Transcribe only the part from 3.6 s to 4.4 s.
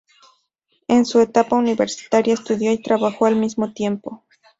tiempo.